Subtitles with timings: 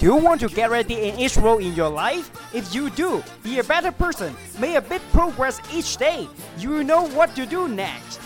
[0.00, 2.30] Do you want to get ready in each role in your life?
[2.54, 6.26] If you do, be a better person, make a bit progress each day.
[6.56, 8.18] You know what to do next.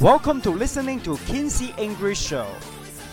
[0.00, 2.46] Welcome to listening to KinCee English Show.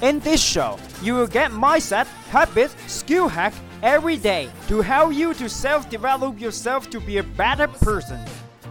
[0.01, 3.53] In this show, you will get mindset, habit, skill hack
[3.83, 8.21] every day to help you to self-develop yourself to be a better person.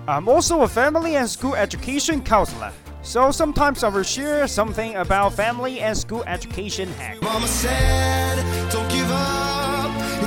[0.09, 2.73] I'm also a family and school education counselor.
[3.03, 7.19] So sometimes I will share something about family and school education hack.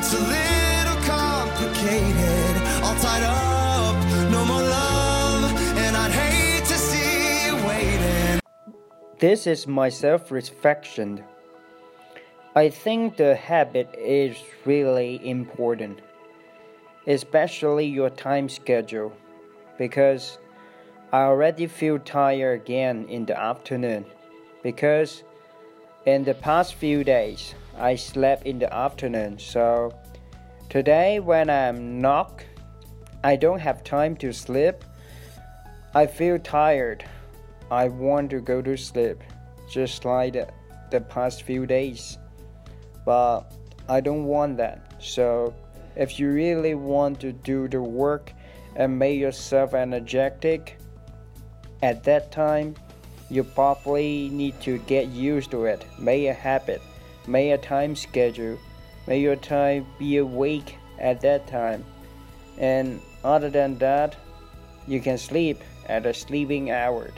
[0.03, 2.57] It's a little complicated.
[2.83, 5.53] All tied up, no more love.
[5.77, 8.41] And I'd hate to see you waiting.
[9.19, 11.23] This is my self reflection.
[12.55, 16.01] I think the habit is really important,
[17.05, 19.13] especially your time schedule,
[19.77, 20.39] because
[21.13, 24.05] I already feel tired again in the afternoon.
[24.63, 25.23] Because
[26.05, 29.93] in the past few days, I slept in the afternoon, so
[30.69, 32.43] today when I'm not,
[33.23, 34.83] I don't have time to sleep.
[35.93, 37.03] I feel tired.
[37.69, 39.21] I want to go to sleep,
[39.69, 40.47] just like the,
[40.89, 42.17] the past few days.
[43.05, 43.41] But
[43.87, 44.93] I don't want that.
[44.99, 45.53] So,
[45.95, 48.33] if you really want to do the work
[48.75, 50.77] and make yourself energetic,
[51.83, 52.75] at that time,
[53.31, 55.85] you probably need to get used to it.
[55.97, 56.81] Make a habit,
[57.27, 58.59] make a time schedule,
[59.07, 61.85] make your time be awake at that time.
[62.57, 64.17] And other than that,
[64.85, 67.11] you can sleep at a sleeping hour.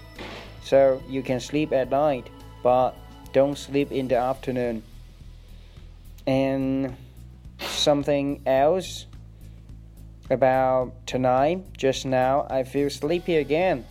[0.64, 2.30] So you can sleep at night,
[2.62, 2.92] but
[3.34, 4.84] don't sleep in the afternoon.
[6.28, 6.96] And
[7.58, 9.08] something else
[10.30, 13.84] about tonight, just now, I feel sleepy again.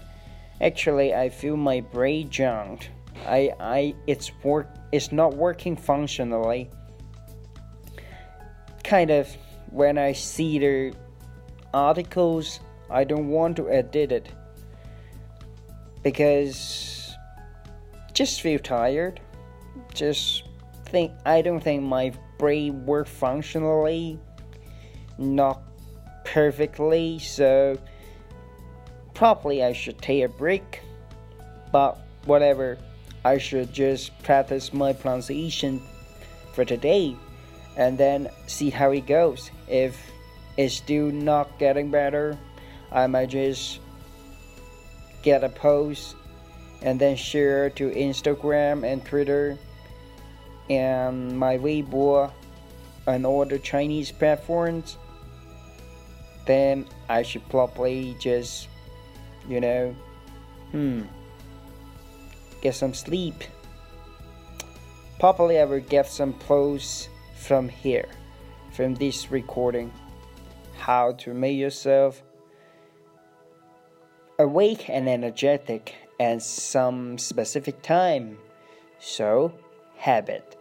[0.61, 2.91] Actually, I feel my brain junked.
[3.27, 6.71] I, I, it's work, it's not working functionally.
[8.85, 9.29] Kind of,
[9.71, 10.95] when I see the
[11.73, 12.61] articles,
[12.91, 14.29] I don't want to edit it
[16.03, 17.17] because
[18.13, 19.21] just feel tired.
[19.95, 20.45] Just
[20.87, 24.19] think I don't think my brain work functionally,
[25.17, 25.63] not
[26.25, 27.19] perfectly.
[27.19, 27.79] So
[29.23, 30.81] probably I should take a break.
[31.71, 32.77] But whatever,
[33.25, 35.81] I should just practice my pronunciation
[36.55, 37.15] for today,
[37.77, 39.53] and then see how it goes.
[39.69, 39.97] If
[40.57, 42.37] it's still not getting better,
[42.91, 43.79] I might just
[45.23, 46.17] get a post
[46.83, 49.57] and then share to Instagram and Twitter
[50.69, 52.33] and my Weibo
[53.07, 54.99] and all the Chinese platforms,
[56.45, 58.67] then I should probably just,
[59.49, 59.95] you know,
[60.71, 61.03] hmm,
[62.61, 63.45] get some sleep.
[65.19, 68.09] Probably I will get some posts from here,
[68.73, 69.93] from this recording,
[70.77, 72.23] how to make yourself
[74.39, 78.39] awake and energetic at some specific time.
[78.99, 79.53] So,
[79.97, 80.57] habit.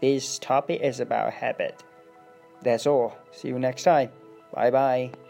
[0.00, 1.82] This topic is about habit.
[2.62, 3.16] That's all.
[3.32, 4.10] See you next time.
[4.52, 5.23] Bye bye.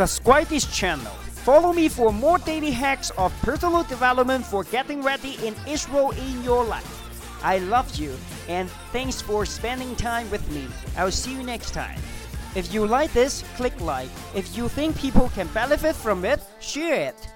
[0.00, 1.12] Subscribe this channel.
[1.44, 5.54] Follow me for more daily hacks of personal development for getting ready in
[5.92, 7.44] role in your life.
[7.44, 8.16] I love you
[8.48, 10.66] and thanks for spending time with me.
[10.96, 12.00] I'll see you next time.
[12.54, 14.08] If you like this, click like.
[14.34, 17.28] If you think people can benefit from it, share it.